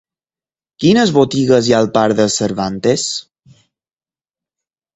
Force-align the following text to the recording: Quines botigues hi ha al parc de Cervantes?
Quines 0.83 1.13
botigues 1.17 1.69
hi 1.69 1.75
ha 1.75 1.83
al 1.85 1.91
parc 1.99 2.19
de 2.21 2.27
Cervantes? 2.37 3.07